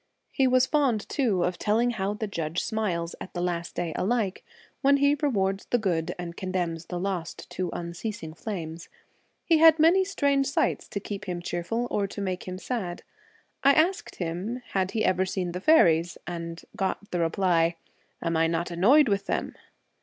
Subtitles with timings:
[0.31, 4.43] He was fond too of telling how the Judge smiles at the last day alike
[4.81, 8.89] when he rewards the good and condemns the lost to unceasing flames.
[9.45, 13.03] He had many strange sights to keep him cheerful or to make him sad.
[13.63, 17.75] I asked him had he ever seen the faeries, and got the reply,'
[18.23, 19.53] Am I not annoyed with them